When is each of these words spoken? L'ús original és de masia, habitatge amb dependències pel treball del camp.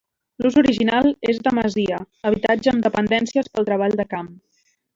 L'ús 0.43 0.55
original 0.61 1.09
és 1.33 1.41
de 1.47 1.53
masia, 1.57 1.99
habitatge 2.31 2.73
amb 2.73 2.89
dependències 2.89 3.53
pel 3.59 3.69
treball 3.71 3.95
del 4.01 4.09
camp. 4.17 4.35